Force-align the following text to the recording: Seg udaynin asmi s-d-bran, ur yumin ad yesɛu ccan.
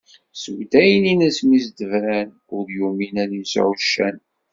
Seg 0.41 0.55
udaynin 0.61 1.19
asmi 1.27 1.57
s-d-bran, 1.65 2.29
ur 2.55 2.65
yumin 2.77 3.15
ad 3.23 3.31
yesɛu 3.39 3.73
ccan. 3.81 4.17